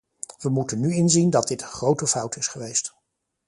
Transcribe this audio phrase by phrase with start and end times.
[0.39, 2.95] We moeten nu inzien dat dit een grote fout is geweest.